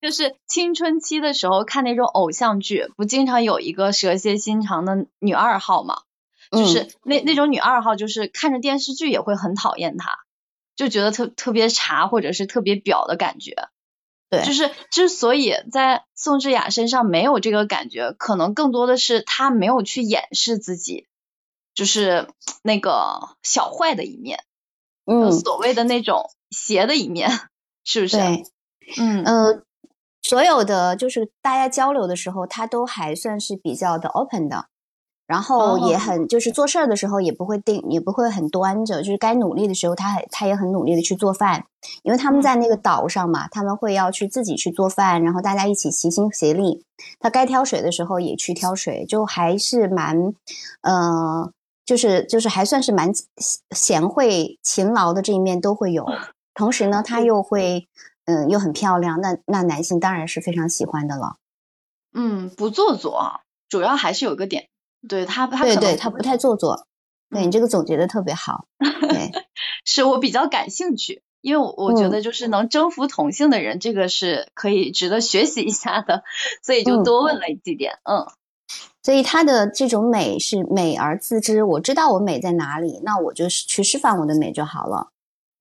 [0.00, 6.02] 就是青春期的时候看那种偶像剧，不经常有一个蛇蝎心肠的女二号嘛，
[6.52, 6.92] 就是。
[7.02, 10.20] 那那种女二号，就是看着电视剧也会很讨厌她，
[10.76, 13.68] 就觉得特特别茶或者是特别婊的感觉。
[14.30, 21.08] 对，就是之所以在宋智雅身上没有这个感觉，可能更多的是她没有去掩饰自己，
[21.74, 22.28] 就是
[22.62, 24.44] 那个小坏的一面，
[25.04, 27.28] 嗯，所谓的那种邪的一面，
[27.84, 28.16] 是不是？
[28.16, 28.44] 对，
[28.98, 29.62] 嗯呃，
[30.22, 34.69] 所有的就是大家交流的时候，她都还算是比较的 open 的。
[35.30, 41.66] 然后也很就是做事儿的时候也不会定也不会很端着，就是该努力的时候，他他也很努力的去做饭，
[42.02, 46.84] 因为他们在那个岛上嘛，他们会要去自己去做饭，然后大家一起齐心协力。
[47.20, 50.34] 他该挑水的时候也去挑水，就还是蛮，
[50.80, 51.52] 呃，
[51.86, 53.12] 就是就是还算是蛮
[53.70, 56.04] 贤惠勤劳的这一面都会有。
[56.54, 57.86] 同时呢，他又会
[58.24, 61.36] 嗯又很漂亮，那那男性当然是非常喜欢的了。
[62.12, 64.66] 嗯，不做作，主要还是有个点。
[65.08, 66.86] 对他，他对对，他不太做作。
[67.30, 68.66] 对你这个总结的特别好。
[68.78, 69.30] 对，
[69.84, 76.24] 是我比较感兴趣，因为我我觉得就是能征服同性的人，这个是可以值得学习一下的，
[76.62, 77.98] 所以就多问了几点。
[78.02, 78.26] 嗯，
[79.02, 85.10] 所以他的这种美是美而自知，我知道我美在哪里，那我就去释放我的美就好了。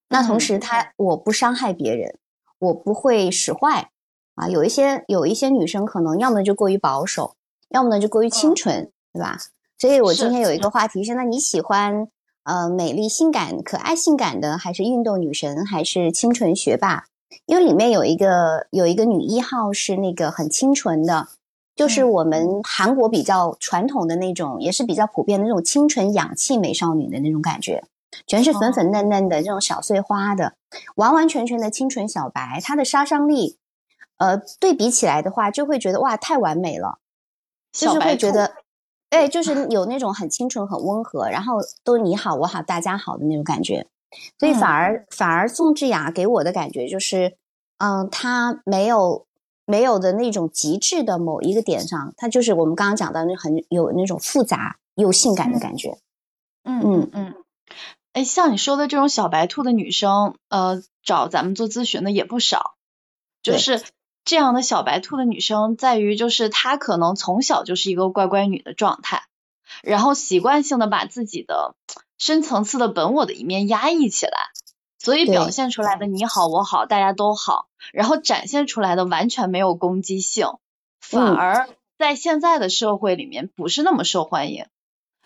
[0.10, 2.18] 那同时，他我不伤害别人，
[2.58, 3.92] 我不会使坏
[4.34, 4.50] 啊。
[4.50, 7.36] 有一些有一些女生可能要么就过于保守，
[7.70, 8.92] 要么呢就过于清纯。
[9.14, 9.38] 对吧？
[9.78, 12.10] 所以我今天有一个话题是：那你喜欢
[12.44, 17.06] 呃美丽、性感、可爱、性感的，还是运动女神，还是清纯学霸？
[17.46, 21.30] 因为里面有一个有一个女一号是那个很清纯的，
[21.76, 27.84] 就是我们韩国比较传统的那种，也是比较普遍的那种清纯氧气美少女的那种感觉，
[28.28, 30.56] 全是粉粉嫩嫩的这种小碎花的，
[30.96, 32.60] 完完全全的清纯小白。
[32.62, 33.58] 她的杀伤力，
[34.18, 37.00] 呃，对比起来的话，就会觉得哇，太完美了，
[37.72, 38.56] 就是会觉得。
[39.10, 43.88] 哎，就是有那种很清纯、很温和，然后都你好我好大家好的那种感觉，
[44.38, 47.36] 所以反而反而宋智雅给我的感觉就是，
[47.80, 49.26] 嗯，她没有
[49.66, 55.98] 没有的那种极致的某一个点上，她就是我们刚刚讲到那很有那种复杂又性感的感觉。
[56.64, 57.34] 嗯嗯嗯，
[58.14, 62.76] 哎，像你说的这种小白兔的女生，呃，找咱们做咨询的也不少，
[63.42, 63.82] 就是。
[64.26, 69.24] 这样的小白兔的女生，在于就是她可能从小就是一个乖乖女的状态，
[69.82, 71.76] 然后习惯性的把自己的
[72.18, 74.50] 深层次的本我的一面压抑起来，
[75.00, 80.48] 所以表现出来的你好我好大家都好，然后展现出来的完全没有攻击性，
[81.00, 84.66] 反而在现在的社会里面不是那么受欢迎。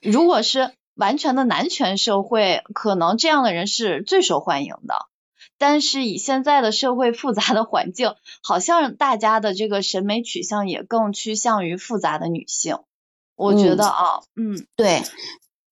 [0.01, 5.07] 如果是完全的男权社会，可能这样的人是最受欢迎的。
[5.57, 12.79] 但是以现在的社会复杂的环境，好像大家的这个审美取向也更趋向于复杂的女性。
[13.35, 15.03] 我觉得啊，嗯，对，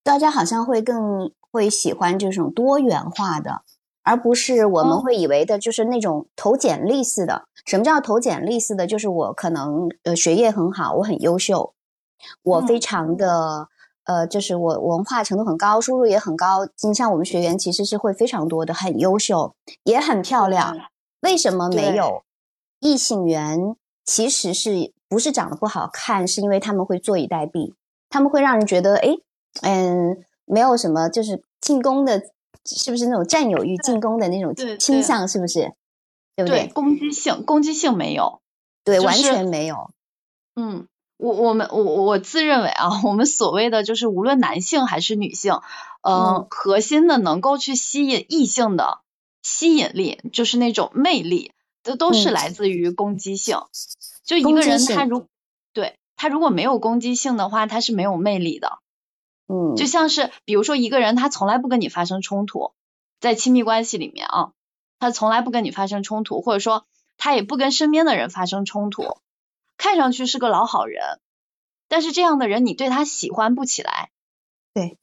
[0.03, 3.63] 大家好像会更会喜欢这种多元化的，
[4.03, 7.45] 而不是我们会以为的就是那种投简历似的。
[7.65, 8.87] 什么叫投简历似的？
[8.87, 11.73] 就是我可能呃学业很好，我很优秀，
[12.43, 13.67] 我非常的。
[14.05, 16.67] 呃，就是我文化程度很高，收入也很高。
[16.83, 20.77] 你像我们学员其实是会非常多的，很优秀，也很漂亮。
[21.21, 22.23] 为什么没有
[22.79, 23.75] 异性缘？
[24.03, 27.73] 其实是不是长得不好看，是因为他们会坐以待毙，
[28.09, 29.09] 他们会让人觉得，哎，
[29.61, 32.19] 嗯，没有什么，就是进攻的，
[32.65, 35.71] 是不是那种占有欲、进攻的那种倾向，是不是？
[36.35, 36.67] 对不对？
[36.73, 38.41] 攻击性，攻击性没有，
[38.83, 39.91] 对，完全没有。
[40.55, 40.87] 嗯，
[41.21, 45.61] 我我们我我自认为啊，我们所谓的就是无论男性还是女性，
[46.01, 49.01] 嗯，核心的能够去吸引异性的
[49.43, 51.51] 吸引力，就是那种魅力，
[51.83, 53.59] 这都是来自于攻击性。
[54.25, 55.27] 就一个人，他如
[55.73, 58.79] 对他如果没有攻击性的话，他是没有魅力的。
[59.47, 62.71] 嗯，就像是比如说一个人，他从来不跟你发生冲突，
[63.19, 64.53] 在亲密关系里面啊，
[64.97, 69.17] 他从来不跟你发生冲突，或者说他也不跟身边的人发生冲突，
[69.81, 71.01] 看上去是个老好人，
[71.89, 74.11] 但是这样的人你对他喜欢不起来，
[74.75, 74.99] 对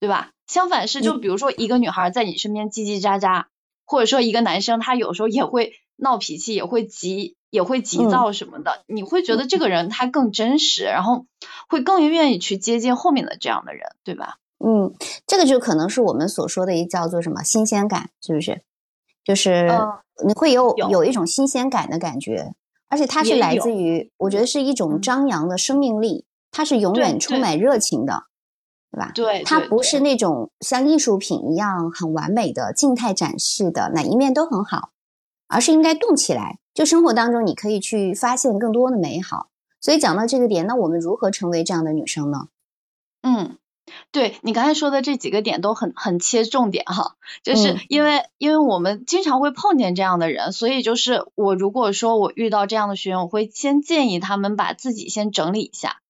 [0.00, 0.30] 对吧？
[0.46, 3.44] 相反是，就比如说一个女孩在你身边叽叽喳喳，
[3.84, 7.36] 或者说一个男生他有时候也会闹脾气，也会急。
[7.50, 11.26] 也会急躁什么的，你会觉得这个人他更真实，然后
[11.68, 14.38] 会更愿意去接近后面的这样的人，对吧？
[14.58, 14.92] 嗯，
[15.24, 18.62] 这个就可能是我们所说的一叫做什么新鲜感，是不是？
[19.22, 19.68] 就是
[20.26, 22.52] 你会有有一种新鲜感的感觉，
[22.88, 28.24] 而且它是来自于，我觉得是一种张扬的生命力，它是永远充满热情的，
[28.90, 29.12] 对吧？
[29.14, 34.90] 对，它不是那种像艺术品一样很完美的静态展示的哪一面都很好，
[35.48, 36.58] 而是应该动起来。
[36.72, 39.48] 就生活当中，你可以去发现更多的美好。
[39.80, 42.48] 所以讲到这个点，那我们如何成为这样的女生呢？
[43.22, 43.58] 嗯，
[44.10, 56.00] 对你刚才说的这几个点都很很切重点哈，就是因为因为我们经常会碰见这样的人，所以就是我如果说我遇到这样的学员，我会先建议他们把自己先整理一下。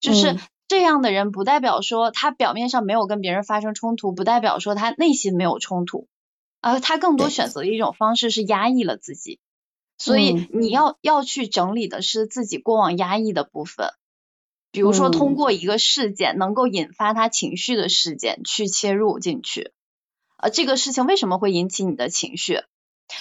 [0.00, 6.08] 就是这样的人，不代表说他表面上没有跟别人发生冲突，不代表说他内心没有冲突，
[6.60, 9.38] 而他更多选择的一种方式是压抑了自己。
[9.98, 13.90] 所以你要要去整理的是自己过往压抑的部分，
[14.72, 19.72] 比如说通过一个事件能够引发他情绪的事件去切入进去，
[20.38, 22.62] 呃，这个事情为什么会引起你的情绪？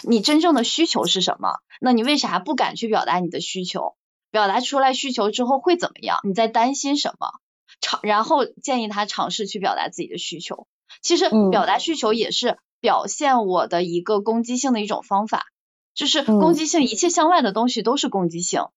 [0.03, 1.59] 你真正的需求是什么？
[1.81, 3.95] 那你为啥不敢去表达你的需求？
[4.31, 6.21] 表达出来需求之后会怎么样？
[6.23, 7.33] 你在担心什么？
[7.81, 10.67] 尝，然后建议他尝试去表达自己的需求。
[11.01, 15.47] 其实表达需求也是表现我的一个攻击性的一种方法。
[15.93, 18.67] 就是攻击性，一切向外的东西都是攻击性。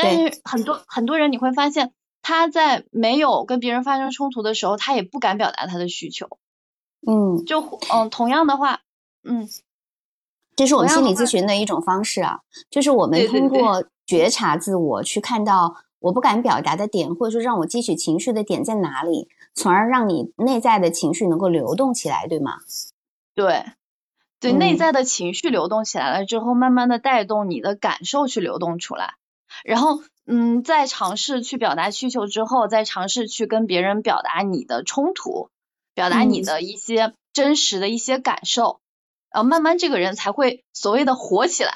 [0.00, 6.28] 但是很多很多人你会发现，他在没有跟别人发生冲突的时候，他也不敢表达他的需求。
[7.06, 7.60] 嗯，就
[7.92, 8.80] 嗯，同样的话，
[9.24, 9.48] 嗯，
[10.54, 22.58] 这是我们心理咨询的一种方式啊，就是我们通过觉察自我，去看到我不敢表达的点，或者说让我汲取情绪的点在哪里，从而让你内在的情绪能够流动起来，对吗？
[23.34, 23.64] 对。
[24.40, 29.14] 对内在的情绪流动起来了之后，慢慢的带动你的感受去流动出来，
[29.64, 35.50] 然后嗯，在尝试去表达需求之后，再尝试去跟别人表达你的冲突，
[35.94, 38.80] 表达你的一些真实的一些感受，
[39.30, 41.72] 然后慢慢这个人才会所谓的活起来，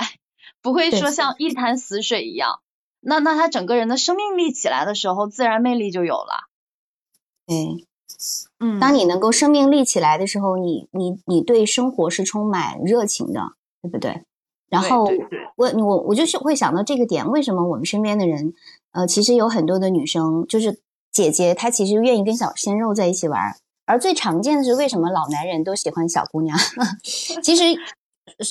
[0.60, 2.60] 不会说像一潭死水一样。
[3.00, 6.48] 那那他整个人的生命力起来的时候，自然魅力就有了。
[7.46, 7.86] 对。
[8.60, 14.22] 嗯，当你能够生命力起来的时候，你你你对生活是充满热情的，对不对？
[14.72, 15.04] 然后
[15.56, 18.54] 我我我就是会想到这个点，为什么我们身边的人，
[18.92, 20.80] 呃，其实有很多的女生，就是
[21.12, 23.38] 姐姐，她其实愿意跟小鲜肉在一起玩，
[23.84, 26.58] 而最常见的是为什么老男人都喜欢小姑娘？
[27.44, 27.62] 其实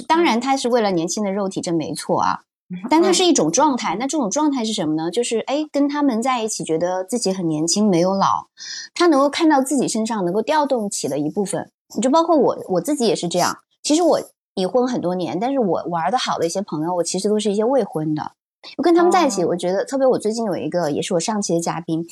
[0.08, 2.42] 当然他是为了年轻的肉体，这没错啊。
[2.90, 5.12] 但它是一种状态，那这种状态是什么呢？
[5.12, 8.48] 就是哎，跟他们在一起，觉得自己很年轻，没有老。
[8.94, 11.70] 他能够看到自己身上能够调动起的一部分，
[12.02, 13.58] 就包括我，我自己也是这样。
[13.84, 14.22] 其实我
[14.56, 18.34] 已婚很多年，但是我玩的好的一些朋友，我其实都是一些未婚的。
[18.78, 20.06] 我跟他们在一起，我觉得特别。
[20.06, 22.06] 我最近有一个也是我上期的嘉宾，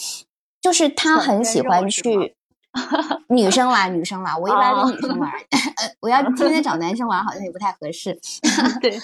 [0.61, 2.35] 就是他很喜欢去。
[3.29, 5.31] 女生玩，女生玩，我一般跟女生玩。
[6.01, 8.19] 我要 天天找男生玩，好像也不太合适。
[8.79, 8.99] 对，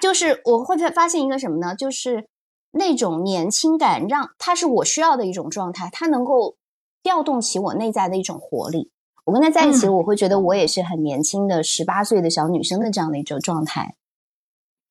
[0.00, 1.76] 就是我会发现一个什么呢？
[1.76, 2.26] 就是
[2.72, 6.56] 那种年轻感，让它是我需要的一种状态，它能够
[7.00, 8.90] 调动起我内在的一种活力。
[9.28, 13.94] 我跟他在一起，我会觉得我也是很年轻的十八岁的小女生的这样的一种状态。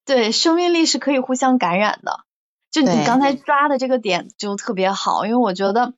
[0.06, 2.22] 对，生命力是可以互相感染的。
[2.70, 5.94] 就你刚才抓的这个点就特别好，因为我觉得。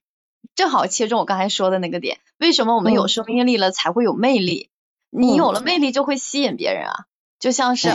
[0.56, 4.70] 正好切中我刚才说的那个点，为什么我们有生命力了才会有魅力？
[5.10, 7.06] 你有了魅力就会吸引别人啊，
[7.40, 7.90] 就像是，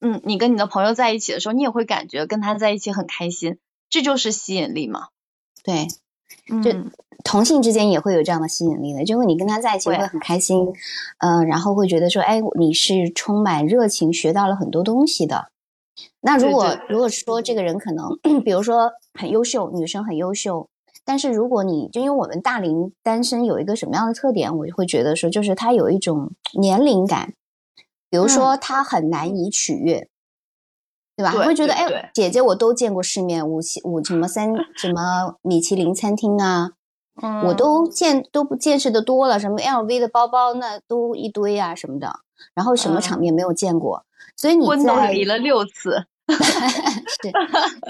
[0.00, 3.58] 嗯，你跟你的朋友在一起的时候，你也会感觉跟他在一起很开心，
[3.90, 5.08] 这就是吸引力嘛。
[5.62, 5.86] 对，
[6.62, 6.70] 就
[7.24, 10.66] 同性之间也会有这样的吸引力的，就会你跟他在一起会很开心，
[11.18, 15.48] 嗯，然后会觉得说，哎，你是充满热情，学到了很多东西的。
[16.20, 20.68] 那如果如果说这个人可能， 比如说很优秀，女生很优秀，
[21.04, 26.30] 但是如果你就因为我们大龄单身有一个什么样的特点，我就会觉得说，就是他有一种
[26.60, 27.34] 年龄感，
[28.08, 30.08] 比如说他很难以取悦，
[31.18, 31.32] 对吧？
[31.32, 36.70] 会觉得哎，姐姐我都见过世面，五七五什么三什么米其林餐厅啊，
[37.44, 42.20] 我都见都不见识的多了，什么 LV 的包包那都一堆啊什么的，
[42.54, 44.04] 然后什么场面没有见过。
[44.36, 47.32] 所以你在离了六次， 是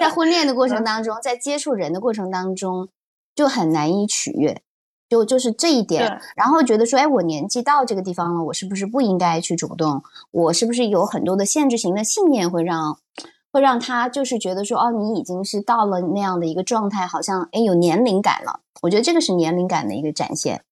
[0.01, 2.89] 在婚恋的过程当中，在接触人的过程当中，
[3.35, 4.63] 就很难以取悦，
[5.09, 10.03] 就就是这一点，然后觉得说，哎，我年纪到这个地方了，我是不是不应该去主动？
[10.31, 12.99] 我是不是有很多的限制型的信念，会让
[13.51, 18.61] 会让他就是觉得说，哦，你已经是到了那样的一个状态，好像哎有年龄感了。
[18.83, 20.63] 我觉得这个是年龄感的一个展现。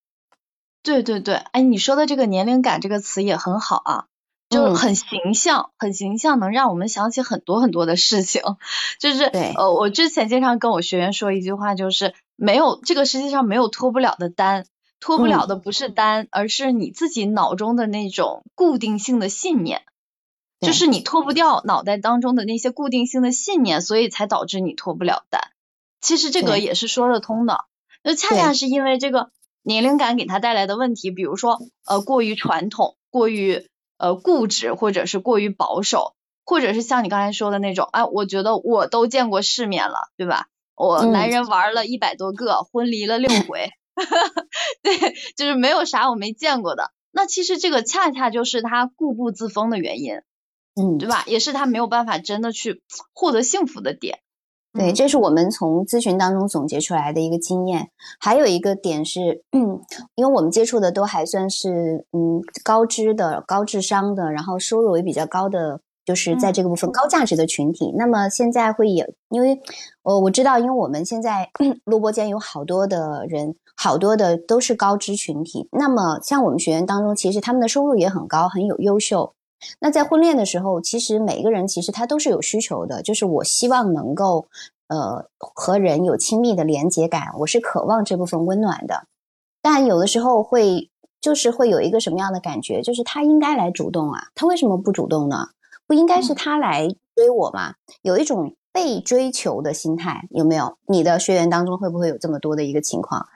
[0.83, 4.05] 对对对，哎，你说的这个年龄感这个词也很好啊。
[4.49, 8.41] 就很形象，很形象，能让我们想起很多很多的事情。
[8.97, 14.65] 就是呃，我之前经常跟我学员说一句话，就是没有这个世界上没有脱不了的单，
[15.01, 19.81] 脱不了的不是单，而是你自己脑中的那种固定性的信念，
[20.61, 25.41] 就是你脱不掉脑袋当中的那些固定性的信念，所以才导致你脱不了单。
[25.99, 27.65] 其实这个也是说得通的，
[28.03, 29.31] 就恰恰是因为这个
[29.63, 33.67] 年龄感给他带来的问题，比如说呃过于传统，过于。
[33.99, 36.13] 呃，固执或者是过于保守，
[36.45, 40.49] 或者是像你刚才说的那种，哎，我觉得我都见过世面了，对吧？
[40.77, 43.71] 我男人玩了一百多个，婚离了六回，
[44.83, 44.97] 对，
[45.35, 46.91] 就是没有啥我没见过的。
[47.11, 50.21] 那其实这个恰恰就是他固步自封的原因，
[50.79, 51.23] 嗯，对吧？
[51.25, 54.19] 也是他没有办法真的去获得幸福的点。
[54.73, 57.89] 对，这是我们从咨询当中总结出来的一个经验。
[58.19, 59.81] 还有一个点是，嗯，
[60.13, 67.93] 因为我们接触的都还算是嗯高知的、高智商的，然后收入也比较高的，就是在这个部分高价值的群体。
[67.97, 69.59] 那么现在会有，因为
[70.03, 71.49] 我我知道，因为我们现在
[71.83, 75.67] 录播间有好多的人，好多的都是高知群体。
[75.73, 79.33] 那么像我们学员当中，其实他们的收入也很高，很有优秀。
[79.81, 84.47] 那在婚恋的时候，其实每个人其实他都是有需求的，就是我希望能够
[84.87, 89.03] 呃和人有亲密的连接感，我是渴望这部分温暖的。
[89.61, 90.89] 但有的时候会
[91.19, 95.49] 就是会有一个什么样的感觉，就是他应该来主动啊，他为什么不主动呢？
[95.87, 97.75] 不应该是他来追我吗？
[98.01, 100.77] 有一种被追求的心态，有没有？
[100.85, 103.27] 你的学员当中会不会有这么多的一个情况？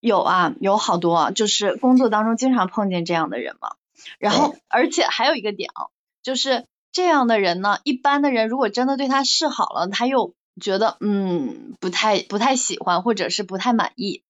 [0.00, 3.72] 有啊，有好多，就是工作当中经常碰见这样的人嘛。
[4.20, 5.88] 然后，而且还有一个点啊，
[6.22, 14.22] 就是这样的人呢，一般的人如果真的对他示好了，他又觉得嗯不太不太喜欢，或者是不太满意。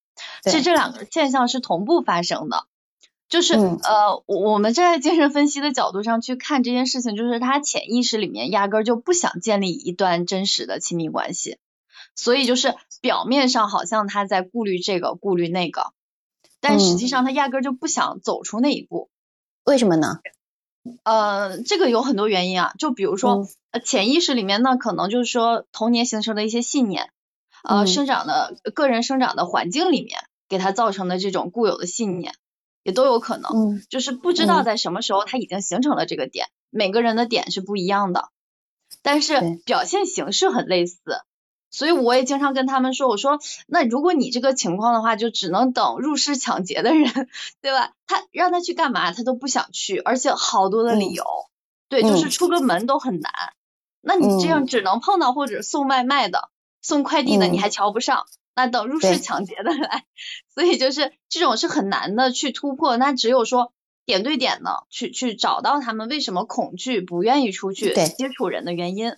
[0.43, 2.65] 其实这两个现象是同步发生的，
[3.29, 11.59] 就是呃，我们站在精神分析的角度上去看这件事情，就是他潜意识里面压根就不想建立一段真实的亲密关系，
[12.15, 15.93] 所以就是表面上好像他在顾虑这个顾虑那个，
[16.61, 19.11] 但实际上他压根就不想走出那一步。
[19.65, 20.21] 为什么呢？
[21.03, 27.11] 呃，这个有很多原因啊，就比如说，呃，潜意识里面呢，可能就是说童年形成的一些信念，
[27.63, 30.19] 呃，生长的个人生长的环境里面
[30.49, 32.33] 给他造成的这种固有的信念，
[32.89, 33.51] 也都有可能。
[33.53, 38.31] 嗯，就是不知道在什么时候他已经形成了这个点，每个人的点是不一样的，
[39.03, 40.99] 但是表现形式很类似。
[41.71, 47.29] 所以我也经常跟他们说，我说那如果你这个情况的话，就只能等入室抢劫的人，
[47.61, 47.93] 对吧？
[48.07, 51.25] 他让他去干嘛，他都不想去，而且好多的理由，
[51.91, 53.31] 对，就是出个门都很难。
[54.01, 56.49] 那你这样只能碰到或者送外卖的、
[56.81, 58.25] 送快递的，你还瞧不上，
[58.59, 60.05] 那等入室抢劫的来，
[60.53, 62.97] 所以就是这种是很难的去突破。
[62.97, 63.73] 那只有说
[64.05, 69.13] 点对点的去去找到他们为什么恐惧、不愿意出去接触人的原因。